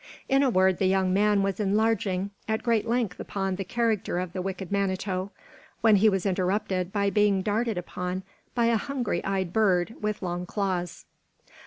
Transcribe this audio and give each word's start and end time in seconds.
In 0.27 0.41
a 0.41 0.49
word, 0.49 0.79
the 0.79 0.87
young 0.87 1.13
man 1.13 1.43
was 1.43 1.59
enlarging 1.59 2.31
at 2.47 2.63
great 2.63 2.87
length 2.87 3.19
upon 3.19 3.55
the 3.55 3.63
character 3.63 4.17
of 4.17 4.33
the 4.33 4.41
wicked 4.41 4.71
Manito, 4.71 5.31
when 5.81 5.97
he 5.97 6.09
was 6.09 6.25
interrupted 6.25 6.91
by 6.91 7.11
being 7.11 7.43
darted 7.43 7.77
upon 7.77 8.23
by 8.55 8.65
a 8.65 8.77
hungry 8.77 9.23
eyed 9.23 9.53
bird, 9.53 9.93
with 10.01 10.23
long 10.23 10.47
claws. 10.47 11.05